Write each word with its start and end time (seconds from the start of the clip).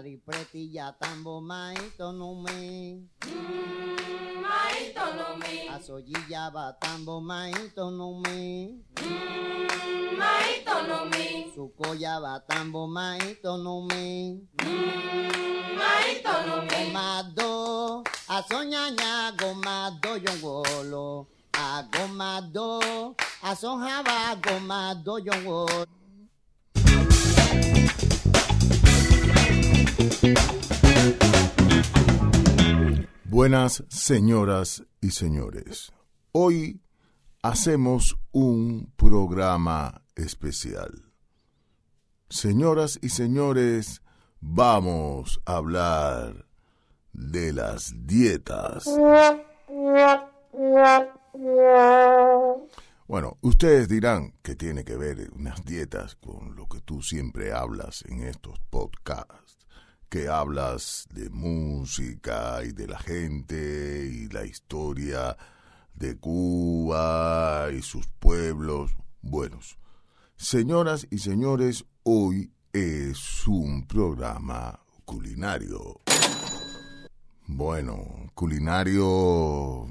Adi 0.00 0.16
pretilla 0.16 0.96
tambo 0.96 1.42
maito 1.44 2.08
no 2.16 2.32
me. 2.40 3.04
Maito 4.40 5.04
no 5.12 5.36
me, 5.36 5.68
Asoyilla 5.68 6.48
va 6.48 6.72
tambo 6.80 7.20
maito 7.20 7.90
no 7.90 8.16
me. 8.24 8.80
maito 10.16 10.76
no 10.88 11.04
me, 11.04 11.52
Sukoya 11.52 12.16
va 12.18 12.40
tambo 12.48 12.86
maito 12.88 13.58
no 13.58 13.82
me. 13.84 14.40
maito 15.76 16.32
no 16.48 16.62
me, 16.62 16.84
Gomado, 16.86 18.02
asoñaña 18.26 19.32
gomado 19.36 20.16
yongolo. 20.16 21.28
A 21.52 21.84
gomado, 21.92 23.14
asonjaba 23.42 24.34
gomado 24.40 25.18
yongolo. 25.18 25.99
Buenas 33.42 33.84
señoras 33.88 34.84
y 35.00 35.12
señores. 35.12 35.94
Hoy 36.32 36.82
hacemos 37.42 38.18
un 38.32 38.92
programa 38.96 40.02
especial. 40.14 41.10
Señoras 42.28 42.98
y 43.00 43.08
señores, 43.08 44.02
vamos 44.42 45.40
a 45.46 45.56
hablar 45.56 46.48
de 47.14 47.54
las 47.54 47.94
dietas. 48.06 48.84
Bueno, 53.08 53.38
ustedes 53.40 53.88
dirán 53.88 54.34
que 54.42 54.54
tiene 54.54 54.84
que 54.84 54.96
ver 54.96 55.30
unas 55.32 55.64
dietas 55.64 56.14
con 56.16 56.56
lo 56.56 56.68
que 56.68 56.82
tú 56.82 57.00
siempre 57.00 57.54
hablas 57.54 58.04
en 58.06 58.22
estos 58.22 58.58
podcasts, 58.68 59.56
que 60.10 60.28
hablas 60.28 61.06
de 61.14 61.30
música 61.30 62.62
y 62.64 62.72
de 62.72 62.88
la 62.88 62.98
gente 62.98 64.10
y 64.12 64.28
la 64.28 64.44
historia 64.44 65.36
de 65.94 66.18
Cuba 66.18 67.68
y 67.72 67.80
sus 67.80 68.06
pueblos. 68.18 68.90
Buenos, 69.22 69.78
señoras 70.36 71.06
y 71.10 71.18
señores, 71.18 71.84
hoy 72.02 72.52
es 72.72 73.46
un 73.46 73.86
programa 73.86 74.80
culinario. 75.04 76.00
Bueno, 77.46 78.30
culinario 78.34 79.86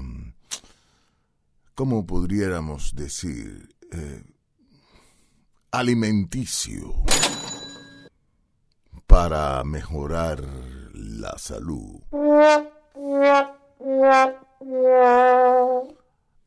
¿cómo 1.74 2.04
podríamos 2.04 2.94
decir? 2.94 3.74
Eh, 3.90 4.22
alimenticio 5.70 6.94
para 9.10 9.62
mejorar 9.64 10.42
la 10.94 11.36
salud. 11.36 12.00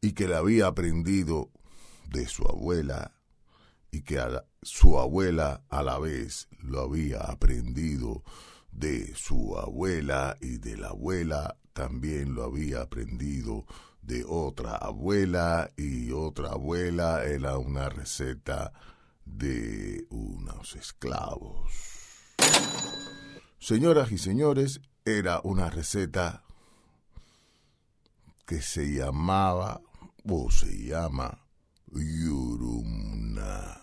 y 0.00 0.14
que 0.14 0.26
la 0.26 0.38
había 0.38 0.66
aprendido 0.66 1.52
de 2.08 2.26
su 2.26 2.42
abuela 2.42 3.12
y 3.92 4.02
que 4.02 4.20
su 4.62 4.98
abuela 4.98 5.62
a 5.68 5.84
la 5.84 6.00
vez 6.00 6.48
lo 6.58 6.80
había 6.80 7.20
aprendido 7.20 8.24
de 8.72 9.14
su 9.14 9.56
abuela 9.56 10.38
y 10.40 10.58
de 10.58 10.76
la 10.76 10.88
abuela 10.88 11.56
también 11.72 12.34
lo 12.34 12.42
había 12.42 12.80
aprendido 12.80 13.64
de 14.02 14.24
otra 14.26 14.74
abuela 14.74 15.70
y 15.76 16.10
otra 16.10 16.48
abuela 16.48 17.24
era 17.24 17.58
una 17.58 17.88
receta 17.88 18.72
de 19.24 20.06
unos 20.10 20.74
esclavos. 20.76 21.72
Señoras 23.58 24.12
y 24.12 24.18
señores, 24.18 24.80
era 25.04 25.40
una 25.42 25.70
receta 25.70 26.42
que 28.46 28.60
se 28.60 28.92
llamaba 28.92 29.80
o 30.28 30.50
se 30.50 30.86
llama 30.86 31.46
Yurumna. 31.92 33.80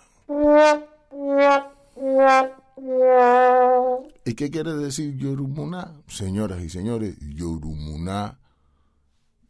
¿Y 4.25 4.34
qué 4.34 4.50
quiere 4.50 4.74
decir 4.74 5.16
Yorumuná? 5.18 6.01
Señoras 6.07 6.62
y 6.62 6.69
señores, 6.69 7.18
Yorumuná, 7.19 8.40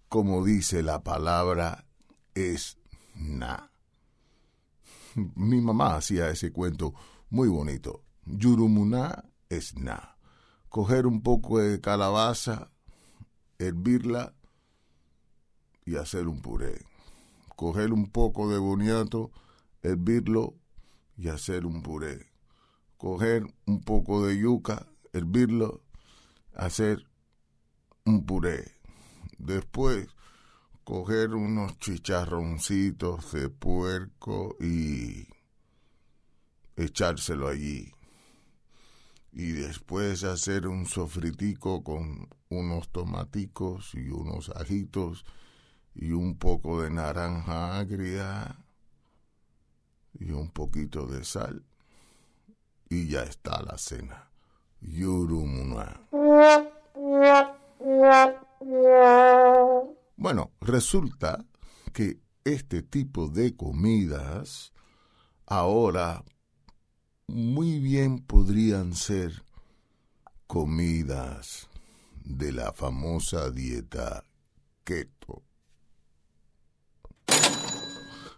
como 0.09 0.43
dice 0.43 0.83
la 0.83 1.03
palabra, 1.03 1.85
es 2.35 2.77
na. 3.15 3.70
Mi 5.35 5.61
mamá 5.61 5.95
hacía 5.95 6.29
ese 6.29 6.51
cuento 6.51 6.93
muy 7.29 7.47
bonito. 7.47 8.03
Yurumuná 8.25 9.23
es 9.49 9.75
na. 9.75 10.17
Coger 10.69 11.05
un 11.05 11.21
poco 11.21 11.59
de 11.59 11.81
calabaza, 11.81 12.71
hervirla 13.59 14.33
y 15.85 15.95
hacer 15.95 16.27
un 16.27 16.41
puré. 16.41 16.85
Coger 17.55 17.91
un 17.93 18.09
poco 18.09 18.49
de 18.49 18.57
boniato, 18.57 19.31
hervirlo 19.83 20.55
y 21.17 21.27
hacer 21.27 21.65
un 21.65 21.81
puré 21.81 22.31
coger 23.01 23.51
un 23.65 23.81
poco 23.81 24.27
de 24.27 24.37
yuca, 24.37 24.85
hervirlo, 25.11 25.81
hacer 26.53 27.07
un 28.05 28.27
puré. 28.27 28.75
Después, 29.39 30.07
coger 30.83 31.33
unos 31.33 31.77
chicharroncitos 31.79 33.31
de 33.31 33.49
puerco 33.49 34.55
y 34.59 35.27
echárselo 36.75 37.47
allí. 37.47 37.91
Y 39.31 39.51
después 39.51 40.23
hacer 40.23 40.67
un 40.67 40.85
sofritico 40.85 41.83
con 41.83 42.27
unos 42.49 42.89
tomaticos 42.89 43.95
y 43.95 44.09
unos 44.09 44.49
ajitos 44.49 45.25
y 45.93 46.11
un 46.11 46.37
poco 46.37 46.81
de 46.81 46.89
naranja 46.89 47.79
agria 47.79 48.65
y 50.13 50.31
un 50.31 50.51
poquito 50.51 51.05
de 51.05 51.23
sal 51.23 51.65
y 52.91 53.07
ya 53.07 53.23
está 53.23 53.63
la 53.63 53.77
cena. 53.77 54.29
Yurumuna. 54.81 56.01
Bueno, 60.15 60.51
resulta 60.61 61.45
que 61.93 62.19
este 62.43 62.81
tipo 62.81 63.27
de 63.27 63.55
comidas 63.55 64.73
ahora 65.45 66.23
muy 67.27 67.79
bien 67.79 68.19
podrían 68.19 68.93
ser 68.93 69.43
comidas 70.47 71.69
de 72.23 72.51
la 72.51 72.73
famosa 72.73 73.49
dieta 73.51 74.23
keto. 74.83 75.43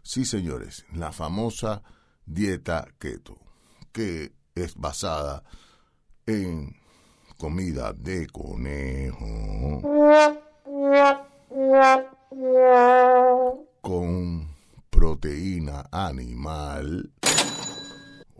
Sí, 0.04 0.26
señores, 0.26 0.86
la 0.94 1.12
famosa 1.12 1.82
dieta 2.26 2.88
keto, 3.00 3.40
que 3.92 4.34
es 4.54 4.76
basada 4.76 5.44
en 6.26 6.76
comida 7.38 7.94
de 7.94 8.28
conejo 8.28 9.82
con 13.82 14.56
proteína 14.92 15.88
animal, 15.92 17.12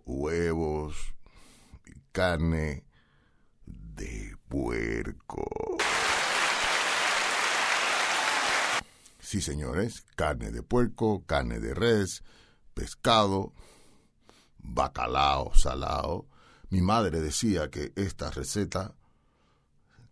huevos 0.06 1.16
y 1.88 1.94
carne 2.12 2.86
de 3.66 4.36
puerco. 4.48 5.48
Sí, 9.20 9.42
señores, 9.42 10.06
carne 10.16 10.52
de 10.52 10.62
puerco, 10.62 11.24
carne 11.26 11.60
de 11.60 11.74
res, 11.74 12.24
pescado, 12.76 13.54
bacalao 14.60 15.56
salado. 15.56 16.28
Mi 16.70 16.82
madre 16.82 17.20
decía 17.20 17.72
que 17.72 17.94
esta 17.96 18.30
receta, 18.30 18.94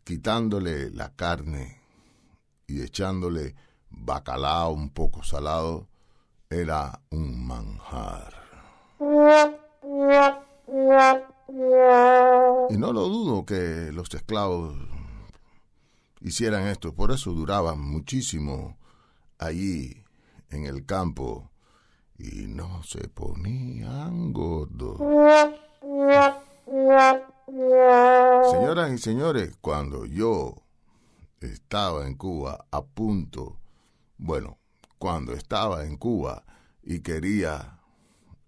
quitándole 0.03 0.89
la 0.89 1.13
carne 1.15 1.80
y 2.71 2.81
echándole 2.81 3.55
bacalao 3.89 4.71
un 4.71 4.89
poco 4.89 5.23
salado, 5.23 5.87
era 6.49 7.01
un 7.11 7.45
manjar. 7.45 8.33
Y 12.69 12.77
no 12.77 12.93
lo 12.93 13.07
dudo 13.09 13.45
que 13.45 13.91
los 13.91 14.13
esclavos 14.13 14.75
hicieran 16.21 16.67
esto, 16.67 16.93
por 16.93 17.11
eso 17.11 17.31
duraban 17.31 17.79
muchísimo 17.79 18.77
allí 19.37 20.03
en 20.49 20.65
el 20.65 20.85
campo 20.85 21.49
y 22.17 22.47
no 22.47 22.83
se 22.83 23.07
ponían 23.09 24.31
gordos. 24.31 24.97
Señoras 28.51 28.91
y 28.93 28.97
señores, 28.97 29.57
cuando 29.59 30.05
yo 30.05 30.55
estaba 31.41 32.07
en 32.07 32.15
Cuba 32.15 32.65
a 32.71 32.83
punto, 32.83 33.59
bueno, 34.17 34.59
cuando 34.97 35.33
estaba 35.33 35.85
en 35.85 35.97
Cuba 35.97 36.45
y 36.83 37.01
quería 37.01 37.79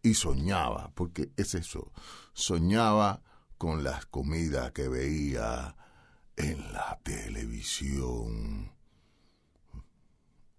y 0.02 0.14
soñaba, 0.14 0.92
porque 0.94 1.32
es 1.38 1.56
eso, 1.56 1.92
soñaba 2.34 3.22
con 3.58 3.84
las 3.84 4.06
comidas 4.06 4.72
que 4.72 4.88
veía 4.88 5.76
en 6.36 6.74
la 6.74 7.00
televisión 7.04 8.72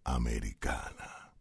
americana. 0.05 1.33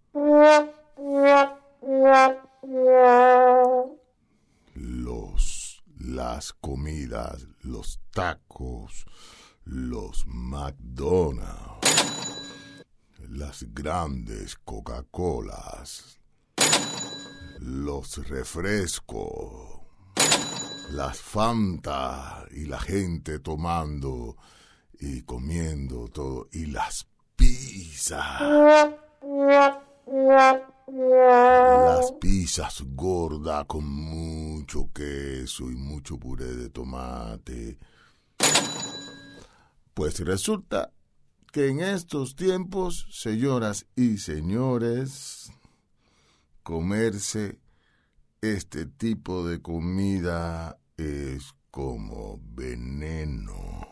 Los, 4.76 5.84
las 5.98 6.54
comidas, 6.54 7.48
los 7.62 8.02
tacos, 8.12 9.06
los 9.66 10.26
McDonald's, 10.28 11.88
las 13.30 13.66
grandes 13.74 14.56
Coca-Colas, 14.56 16.20
los 17.60 18.28
refrescos, 18.28 19.82
las 20.92 21.18
Fanta 21.18 22.46
y 22.52 22.66
la 22.66 22.80
gente 22.80 23.40
tomando 23.40 24.38
y 25.00 25.22
comiendo 25.24 26.08
todo 26.10 26.48
y 26.52 26.68
las 26.68 27.08
pizzas. 27.36 28.42
Las 30.86 32.12
pizzas 32.20 32.84
gordas 32.94 33.66
con 33.66 33.86
mucho 33.86 34.90
queso 34.94 35.72
y 35.72 35.76
mucho 35.76 36.18
puré 36.18 36.54
de 36.56 36.70
tomate. 36.70 37.80
Pues 39.94 40.20
resulta 40.20 40.92
que 41.52 41.68
en 41.68 41.82
estos 41.82 42.36
tiempos, 42.36 43.08
señoras 43.12 43.86
y 43.96 44.18
señores, 44.18 45.52
comerse 46.64 47.60
este 48.42 48.88
tipo 48.88 49.48
de 49.48 49.62
comida 49.62 50.80
es 50.98 51.54
como 51.70 52.40
veneno. 52.44 53.88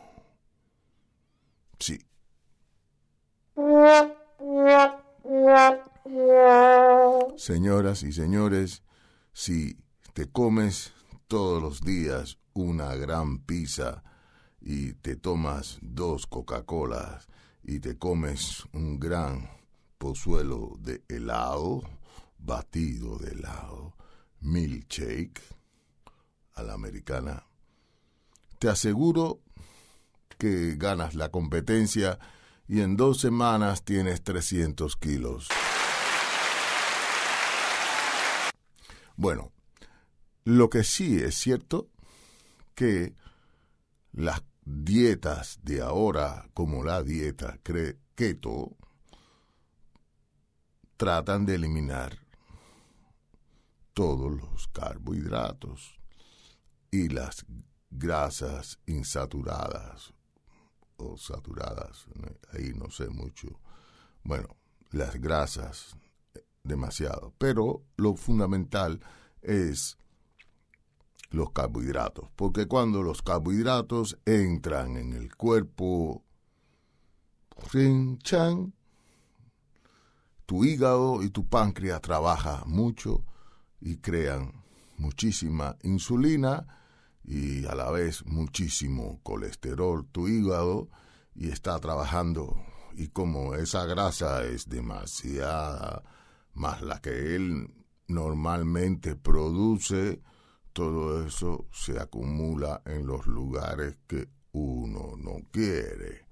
Sí. 1.78 2.04
Señoras 7.36 8.02
y 8.02 8.12
señores, 8.12 8.82
si 9.32 9.78
te 10.14 10.26
comes 10.26 10.92
todos 11.28 11.62
los 11.62 11.80
días 11.80 12.38
una 12.54 12.94
gran 12.96 13.38
pizza 13.38 14.02
y 14.64 14.94
te 14.94 15.16
tomas 15.16 15.78
dos 15.82 16.26
Coca-Colas 16.26 17.26
y 17.62 17.80
te 17.80 17.98
comes 17.98 18.64
un 18.72 18.98
gran 18.98 19.50
pozuelo 19.98 20.76
de 20.78 21.02
helado, 21.08 21.82
batido 22.38 23.18
de 23.18 23.32
helado, 23.32 23.96
milkshake 24.40 25.40
a 26.54 26.62
la 26.62 26.74
americana, 26.74 27.46
te 28.58 28.68
aseguro 28.68 29.40
que 30.38 30.76
ganas 30.76 31.14
la 31.14 31.30
competencia 31.30 32.18
y 32.68 32.80
en 32.80 32.96
dos 32.96 33.20
semanas 33.20 33.84
tienes 33.84 34.22
300 34.22 34.96
kilos. 34.96 35.48
Bueno, 39.16 39.52
lo 40.44 40.70
que 40.70 40.84
sí 40.84 41.18
es 41.18 41.36
cierto 41.36 41.88
que 42.74 43.14
las 44.12 44.42
dietas 44.64 45.60
de 45.62 45.82
ahora, 45.82 46.48
como 46.54 46.84
la 46.84 47.02
dieta 47.02 47.58
keto, 48.14 48.76
tratan 50.96 51.46
de 51.46 51.56
eliminar 51.56 52.18
todos 53.92 54.32
los 54.32 54.68
carbohidratos 54.68 55.98
y 56.90 57.08
las 57.08 57.44
grasas 57.90 58.78
insaturadas 58.86 60.14
o 60.96 61.16
saturadas, 61.16 62.06
ahí 62.52 62.72
no 62.74 62.90
sé 62.90 63.08
mucho. 63.08 63.60
Bueno, 64.22 64.56
las 64.90 65.20
grasas 65.20 65.96
demasiado, 66.62 67.34
pero 67.38 67.82
lo 67.96 68.14
fundamental 68.14 69.00
es 69.40 69.98
los 71.32 71.50
carbohidratos, 71.52 72.28
porque 72.36 72.66
cuando 72.66 73.02
los 73.02 73.22
carbohidratos 73.22 74.18
entran 74.24 74.96
en 74.96 75.12
el 75.12 75.34
cuerpo, 75.34 76.22
chan, 78.22 78.74
tu 80.46 80.64
hígado 80.64 81.22
y 81.22 81.30
tu 81.30 81.48
páncreas 81.48 82.00
trabajan 82.00 82.62
mucho 82.66 83.24
y 83.80 83.96
crean 83.96 84.62
muchísima 84.98 85.76
insulina 85.82 86.66
y 87.24 87.64
a 87.66 87.74
la 87.74 87.90
vez 87.90 88.24
muchísimo 88.26 89.20
colesterol 89.22 90.06
tu 90.06 90.28
hígado 90.28 90.88
y 91.34 91.48
está 91.48 91.78
trabajando. 91.78 92.56
Y 92.94 93.08
como 93.08 93.54
esa 93.54 93.86
grasa 93.86 94.44
es 94.44 94.68
demasiada 94.68 96.02
más 96.52 96.82
la 96.82 97.00
que 97.00 97.34
él 97.36 97.72
normalmente 98.06 99.16
produce 99.16 100.20
todo 100.72 101.26
eso 101.26 101.66
se 101.72 101.98
acumula 101.98 102.82
en 102.84 103.06
los 103.06 103.26
lugares 103.26 103.96
que 104.06 104.28
uno 104.52 105.14
no 105.16 105.40
quiere. 105.50 106.26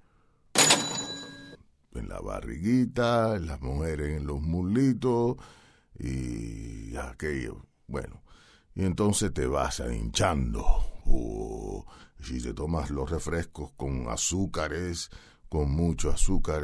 En 1.93 2.09
la 2.09 2.21
barriguita, 2.21 3.37
en 3.37 3.47
las 3.47 3.61
mujeres 3.61 4.17
en 4.17 4.27
los 4.27 4.41
mulitos 4.41 5.37
y 5.99 6.97
aquello. 6.97 7.67
Bueno, 7.87 8.23
y 8.75 8.85
entonces 8.85 9.33
te 9.35 9.47
vas 9.47 9.81
hinchando. 9.81 10.65
Uh, 11.05 11.83
si 12.21 12.41
te 12.41 12.55
tomas 12.55 12.91
los 12.91 13.11
refrescos 13.11 13.73
con 13.73 14.09
azúcares, 14.09 15.11
con 15.49 15.71
mucho 15.71 16.11
azúcar, 16.11 16.63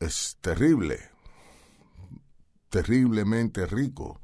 es 0.00 0.36
terrible, 0.40 0.98
terriblemente 2.68 3.66
rico. 3.66 4.20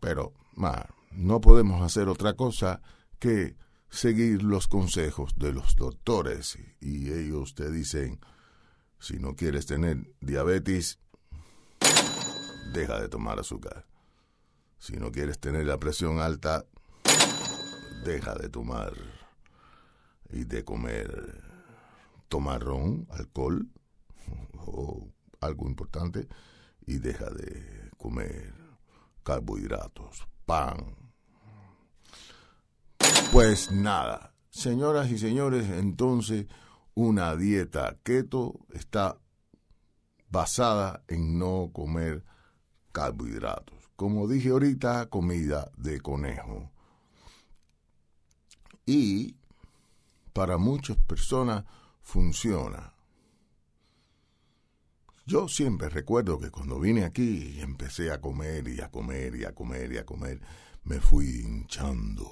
Pero, 0.00 0.32
no 1.12 1.40
podemos 1.40 1.82
hacer 1.82 2.08
otra 2.08 2.34
cosa 2.34 2.82
que 3.18 3.56
seguir 3.88 4.42
los 4.42 4.68
consejos 4.68 5.34
de 5.36 5.52
los 5.52 5.76
doctores 5.76 6.58
y 6.80 7.12
ellos 7.12 7.54
te 7.54 7.70
dicen, 7.70 8.20
si 8.98 9.18
no 9.18 9.34
quieres 9.34 9.66
tener 9.66 10.12
diabetes, 10.20 10.98
deja 12.72 13.00
de 13.00 13.08
tomar 13.08 13.38
azúcar. 13.38 13.86
Si 14.78 14.96
no 14.96 15.10
quieres 15.10 15.38
tener 15.38 15.64
la 15.66 15.78
presión 15.78 16.18
alta, 16.18 16.66
deja 18.04 18.34
de 18.34 18.48
tomar 18.50 18.92
y 20.30 20.44
de 20.44 20.64
comer 20.64 21.40
tomarrón, 22.28 23.06
alcohol 23.10 23.68
o 24.66 25.08
algo 25.40 25.66
importante 25.66 26.28
y 26.86 26.98
deja 26.98 27.30
de 27.30 27.90
comer 27.96 28.54
carbohidratos, 29.22 30.26
pan. 30.44 30.96
Pues 33.32 33.72
nada, 33.72 34.34
señoras 34.50 35.10
y 35.10 35.18
señores, 35.18 35.68
entonces 35.68 36.46
una 36.94 37.34
dieta 37.34 37.96
keto 38.02 38.60
está 38.72 39.18
basada 40.30 41.02
en 41.08 41.38
no 41.38 41.70
comer 41.72 42.24
carbohidratos. 42.92 43.90
Como 43.96 44.28
dije 44.28 44.50
ahorita, 44.50 45.06
comida 45.06 45.70
de 45.76 46.00
conejo. 46.00 46.70
Y 48.86 49.36
para 50.32 50.58
muchas 50.58 50.96
personas 50.96 51.64
funciona. 52.02 52.93
Yo 55.26 55.48
siempre 55.48 55.88
recuerdo 55.88 56.38
que 56.38 56.50
cuando 56.50 56.78
vine 56.78 57.04
aquí 57.04 57.58
empecé 57.60 58.12
a 58.12 58.20
comer 58.20 58.68
y 58.68 58.82
a 58.82 58.90
comer 58.90 59.34
y 59.36 59.44
a 59.44 59.54
comer 59.54 59.92
y 59.92 59.98
a 59.98 60.04
comer, 60.04 60.40
me 60.84 61.00
fui 61.00 61.40
hinchando. 61.40 62.30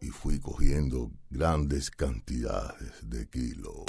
Y 0.00 0.08
fui 0.10 0.38
cogiendo 0.38 1.10
grandes 1.30 1.90
cantidades 1.90 3.10
de 3.10 3.28
kilos. 3.28 3.84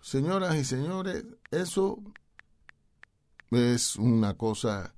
señoras 0.00 0.56
y 0.56 0.64
señores, 0.64 1.24
eso 1.52 2.02
es 3.52 3.94
una 3.96 4.36
cosa 4.36 4.94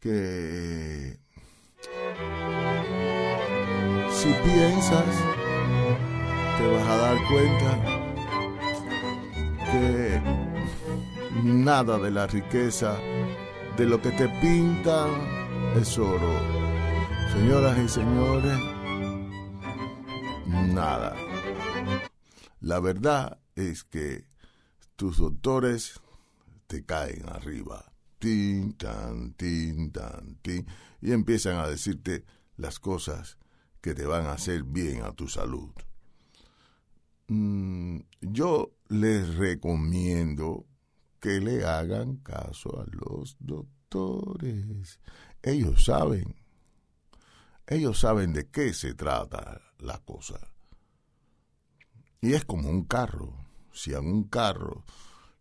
que 0.00 1.18
si 4.10 4.32
piensas 4.44 5.41
te 6.58 6.66
vas 6.66 6.88
a 6.88 6.96
dar 6.96 7.18
cuenta 7.28 8.02
que 9.70 10.20
nada 11.42 11.98
de 11.98 12.10
la 12.10 12.26
riqueza 12.26 12.98
de 13.76 13.86
lo 13.86 14.00
que 14.00 14.10
te 14.10 14.28
pintan 14.40 15.10
es 15.76 15.98
oro. 15.98 16.40
Señoras 17.32 17.78
y 17.78 17.88
señores, 17.88 18.58
nada. 20.46 21.16
La 22.60 22.80
verdad 22.80 23.38
es 23.54 23.84
que 23.84 24.26
tus 24.96 25.18
doctores 25.18 26.00
te 26.66 26.84
caen 26.84 27.28
arriba. 27.28 27.92
Tin, 28.18 28.74
tan, 28.74 29.32
tin, 29.32 29.90
tan, 29.90 30.36
tin. 30.42 30.66
Y 31.00 31.12
empiezan 31.12 31.56
a 31.56 31.66
decirte 31.66 32.24
las 32.56 32.78
cosas 32.78 33.38
que 33.80 33.94
te 33.94 34.06
van 34.06 34.26
a 34.26 34.32
hacer 34.32 34.62
bien 34.62 35.02
a 35.02 35.12
tu 35.12 35.26
salud. 35.26 35.72
Mm, 37.34 38.00
yo 38.20 38.74
les 38.88 39.36
recomiendo 39.36 40.66
que 41.18 41.40
le 41.40 41.64
hagan 41.64 42.16
caso 42.16 42.78
a 42.78 42.84
los 42.90 43.38
doctores. 43.40 45.00
Ellos 45.42 45.86
saben. 45.86 46.36
Ellos 47.66 48.00
saben 48.00 48.34
de 48.34 48.50
qué 48.50 48.74
se 48.74 48.92
trata 48.92 49.62
la 49.78 49.96
cosa. 50.00 50.40
Y 52.20 52.34
es 52.34 52.44
como 52.44 52.68
un 52.68 52.84
carro. 52.84 53.34
Si 53.72 53.94
a 53.94 54.00
un 54.00 54.24
carro 54.24 54.84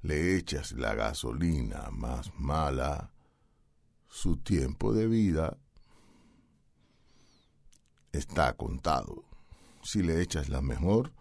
le 0.02 0.38
echas 0.38 0.72
la 0.72 0.96
gasolina 0.96 1.90
más 1.92 2.32
mala, 2.36 3.12
su 4.08 4.38
tiempo 4.38 4.94
de 4.94 5.08
vida 5.08 5.58
está 8.14 8.54
contado. 8.54 9.26
Si 9.84 10.02
le 10.02 10.22
echas 10.22 10.48
la 10.48 10.62
mejor, 10.62 11.12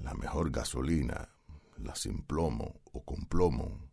la 0.00 0.14
mejor 0.14 0.50
gasolina, 0.50 1.28
la 1.78 1.94
sin 1.94 2.22
plomo 2.22 2.80
o 2.92 3.04
con 3.04 3.26
plomo, 3.26 3.90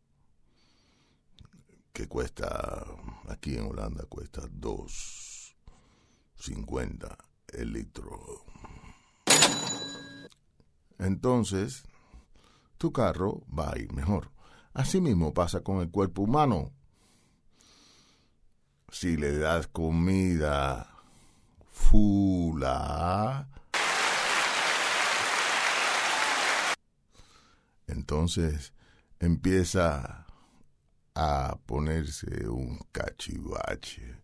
que 1.93 2.07
cuesta, 2.07 2.83
aquí 3.29 3.55
en 3.55 3.67
Holanda 3.67 4.05
cuesta 4.05 4.41
2.50 4.43 7.15
el 7.53 7.73
litro. 7.73 8.45
Entonces, 10.97 11.83
tu 12.77 12.91
carro 12.91 13.43
va 13.47 13.71
a 13.71 13.77
ir 13.77 13.93
mejor. 13.93 14.31
Así 14.73 14.99
mismo 14.99 15.31
pasa 15.33 15.61
con 15.61 15.79
el 15.79 15.89
cuerpo 15.89 16.23
humano. 16.23 16.73
Si 18.89 19.15
le 19.17 19.37
das 19.37 19.67
comida 19.67 20.89
fula, 21.71 23.47
entonces 27.87 28.73
empieza 29.19 30.25
a 31.15 31.57
ponerse 31.65 32.47
un 32.49 32.79
cachivache. 32.91 34.21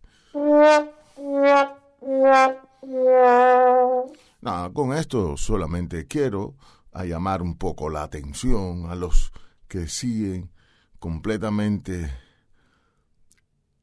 No, 4.40 4.72
con 4.74 4.92
esto 4.92 5.36
solamente 5.36 6.06
quiero 6.06 6.56
llamar 7.04 7.42
un 7.42 7.56
poco 7.56 7.88
la 7.88 8.02
atención 8.02 8.90
a 8.90 8.94
los 8.94 9.32
que 9.68 9.88
siguen 9.88 10.50
completamente 10.98 12.10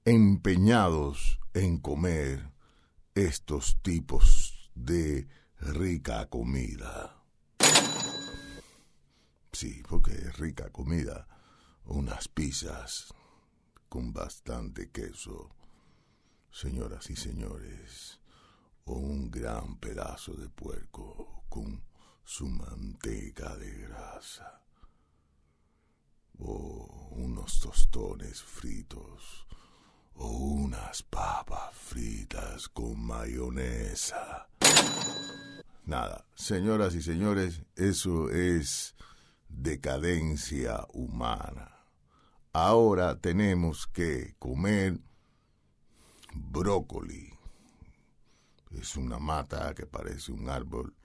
empeñados 0.05 1.39
en 1.53 1.79
comer 1.79 2.51
estos 3.15 3.81
tipos 3.81 4.71
de 4.75 5.27
rica 5.59 6.27
comida. 6.29 7.18
Sí, 9.59 9.83
porque 9.89 10.13
es 10.13 10.37
rica 10.37 10.69
comida. 10.69 11.27
Unas 11.83 12.29
pizzas 12.29 13.13
con 13.89 14.13
bastante 14.13 14.89
queso, 14.89 15.53
señoras 16.49 17.09
y 17.09 17.17
señores, 17.17 18.21
o 18.85 18.93
un 18.93 19.29
gran 19.29 19.75
pedazo 19.75 20.31
de 20.35 20.47
puerco 20.47 21.43
con 21.49 21.83
su 22.23 22.47
manteca 22.47 23.57
de 23.57 23.79
grasa, 23.79 24.61
o 26.37 27.09
unos 27.17 27.59
tostones 27.59 28.41
fritos, 28.41 29.45
o 30.13 30.37
unas 30.37 31.03
papas 31.03 31.75
fritas 31.75 32.69
con 32.69 32.97
mayonesa. 32.97 34.47
Nada, 35.83 36.25
señoras 36.33 36.95
y 36.95 37.01
señores, 37.01 37.63
eso 37.75 38.29
es 38.29 38.95
decadencia 39.49 40.85
humana. 40.93 41.71
Ahora 42.53 43.19
tenemos 43.19 43.87
que 43.87 44.35
comer 44.39 44.99
brócoli. 46.33 47.33
Es 48.71 48.95
una 48.95 49.19
mata 49.19 49.73
que 49.73 49.85
parece 49.85 50.31
un 50.31 50.49
árbol 50.49 50.95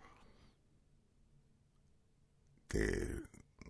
que 2.68 3.08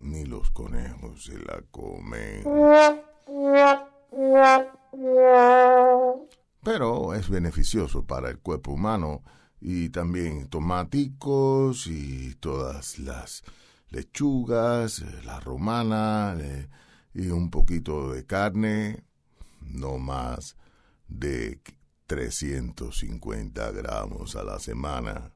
ni 0.00 0.24
los 0.24 0.50
conejos 0.50 1.24
se 1.24 1.38
la 1.38 1.62
comen. 1.70 2.44
Pero 6.62 7.14
es 7.14 7.28
beneficioso 7.28 8.04
para 8.04 8.30
el 8.30 8.38
cuerpo 8.38 8.72
humano 8.72 9.22
y 9.60 9.88
también 9.90 10.48
tomáticos 10.48 11.86
y 11.86 12.34
todas 12.36 12.98
las 12.98 13.42
lechugas, 13.90 15.00
eh, 15.00 15.22
la 15.24 15.40
romana 15.40 16.36
eh, 16.38 16.68
y 17.14 17.28
un 17.28 17.50
poquito 17.50 18.12
de 18.12 18.26
carne, 18.26 19.04
no 19.60 19.98
más 19.98 20.56
de 21.08 21.60
350 22.06 23.70
gramos 23.72 24.36
a 24.36 24.44
la 24.44 24.58
semana. 24.58 25.32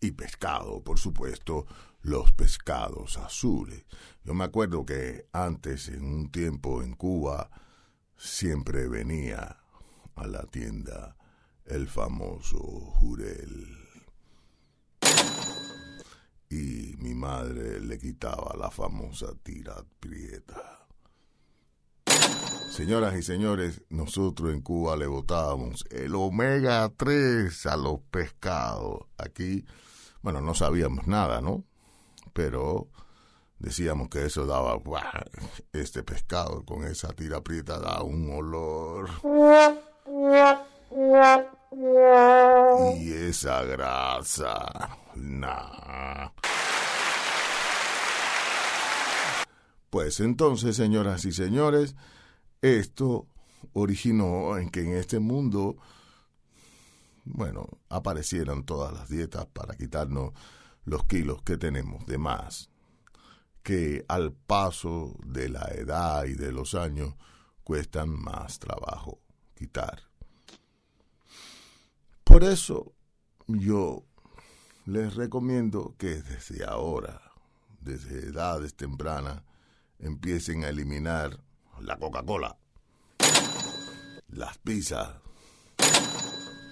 Y 0.00 0.12
pescado, 0.12 0.82
por 0.82 0.98
supuesto, 0.98 1.66
los 2.02 2.32
pescados 2.32 3.16
azules. 3.18 3.84
Yo 4.24 4.34
me 4.34 4.44
acuerdo 4.44 4.84
que 4.84 5.26
antes, 5.32 5.88
en 5.88 6.04
un 6.04 6.30
tiempo 6.30 6.82
en 6.82 6.94
Cuba, 6.94 7.50
siempre 8.16 8.88
venía 8.88 9.58
a 10.14 10.26
la 10.26 10.44
tienda 10.44 11.16
el 11.64 11.88
famoso 11.88 12.58
jurel 12.58 13.86
y 16.48 16.95
mi 17.06 17.14
madre 17.14 17.78
le 17.78 17.98
quitaba 17.98 18.56
la 18.58 18.68
famosa 18.68 19.28
tira 19.44 19.76
prieta. 20.00 20.88
Señoras 22.68 23.14
y 23.14 23.22
señores, 23.22 23.82
nosotros 23.90 24.52
en 24.52 24.60
Cuba 24.60 24.96
le 24.96 25.06
botábamos 25.06 25.84
el 25.90 26.16
omega 26.16 26.90
3 26.96 27.66
a 27.66 27.76
los 27.76 28.00
pescados. 28.10 29.06
Aquí, 29.18 29.64
bueno, 30.20 30.40
no 30.40 30.52
sabíamos 30.54 31.06
nada, 31.06 31.40
¿no? 31.40 31.62
Pero 32.32 32.88
decíamos 33.60 34.08
que 34.08 34.26
eso 34.26 34.44
daba, 34.44 34.82
este 35.72 36.02
pescado 36.02 36.64
con 36.64 36.82
esa 36.82 37.12
tira 37.12 37.40
prieta 37.40 37.78
da 37.78 38.02
un 38.02 38.32
olor. 38.32 39.10
Y 42.98 43.12
esa 43.12 43.62
grasa, 43.62 44.98
nah. 45.14 46.30
Pues 49.96 50.20
entonces, 50.20 50.76
señoras 50.76 51.24
y 51.24 51.32
señores, 51.32 51.96
esto 52.60 53.28
originó 53.72 54.58
en 54.58 54.68
que 54.68 54.82
en 54.82 54.92
este 54.94 55.20
mundo, 55.20 55.78
bueno, 57.24 57.66
aparecieran 57.88 58.64
todas 58.64 58.92
las 58.92 59.08
dietas 59.08 59.46
para 59.46 59.74
quitarnos 59.74 60.34
los 60.84 61.06
kilos 61.06 61.40
que 61.40 61.56
tenemos 61.56 62.04
de 62.04 62.18
más, 62.18 62.68
que 63.62 64.04
al 64.06 64.34
paso 64.34 65.16
de 65.24 65.48
la 65.48 65.64
edad 65.68 66.26
y 66.26 66.34
de 66.34 66.52
los 66.52 66.74
años 66.74 67.14
cuestan 67.64 68.10
más 68.10 68.58
trabajo 68.58 69.22
quitar. 69.54 70.02
Por 72.22 72.44
eso 72.44 72.92
yo 73.46 74.04
les 74.84 75.14
recomiendo 75.14 75.94
que 75.96 76.20
desde 76.20 76.66
ahora, 76.66 77.18
desde 77.80 78.26
edades 78.26 78.74
tempranas, 78.74 79.40
empiecen 79.98 80.64
a 80.64 80.68
eliminar 80.68 81.40
la 81.80 81.96
Coca-Cola, 81.98 82.56
las 84.28 84.58
pizzas, 84.58 85.16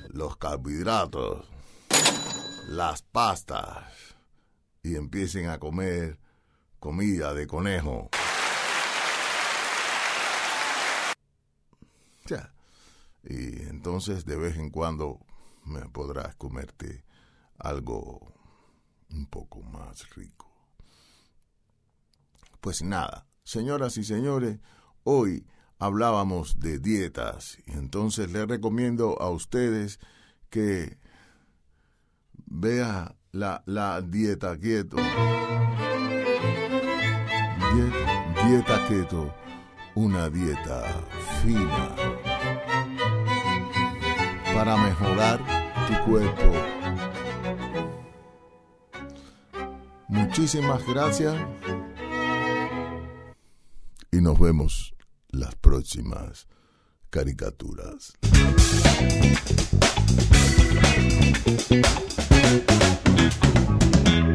los 0.09 0.37
carbohidratos, 0.37 1.47
las 2.69 3.03
pastas 3.03 3.85
y 4.83 4.97
empiecen 4.97 5.49
a 5.49 5.59
comer 5.59 6.19
comida 6.79 7.35
de 7.35 7.47
conejo. 7.47 8.11
Ya. 12.27 12.53
Y 13.23 13.63
entonces 13.63 14.25
de 14.25 14.37
vez 14.37 14.57
en 14.57 14.71
cuando 14.71 15.21
me 15.65 15.81
podrás 15.89 16.35
comerte 16.37 17.05
algo 17.59 18.35
un 19.11 19.27
poco 19.27 19.63
más 19.63 20.09
rico. 20.11 20.54
Pues 22.65 22.83
nada, 22.83 23.27
señoras 23.43 23.99
y 23.99 24.05
señores, 24.05 24.59
hoy 25.03 25.47
hablábamos 25.79 26.61
de 26.61 26.79
dietas 26.79 27.59
y 27.67 27.73
entonces 27.73 28.33
les 28.33 28.49
recomiendo 28.49 29.21
a 29.21 29.29
ustedes 29.29 30.01
que 30.49 30.97
vea 32.47 33.17
la, 33.33 33.63
la 33.67 34.01
dieta. 34.01 34.57
Dieta, 34.57 34.97
dieta 38.47 38.89
keto, 38.89 39.35
una 39.95 40.31
dieta 40.31 40.85
fina 41.43 41.95
para 44.55 44.79
mejorar 44.79 45.39
tu 45.87 46.11
cuerpo. 46.11 46.51
Muchísimas 50.09 50.83
gracias 50.87 51.37
y 54.15 54.21
nos 54.21 54.39
vemos 54.39 54.95
las 55.31 55.57
próximas 55.57 56.47
caricaturas. 57.11 58.17